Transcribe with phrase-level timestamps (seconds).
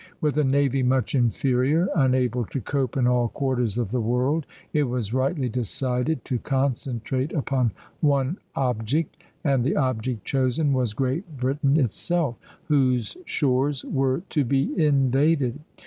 [0.19, 4.85] With a navy much inferior, unable to cope in all quarters of the world, it
[4.85, 11.77] was rightly decided to concentrate upon one object; and the object chosen was Great Britain
[11.77, 15.59] itself, whose shores were to be invaded.